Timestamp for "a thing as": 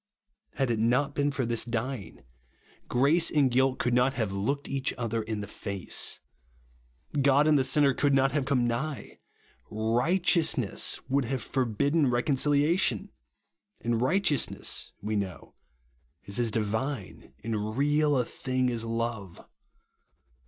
18.17-18.83